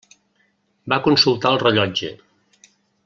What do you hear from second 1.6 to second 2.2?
rellotge.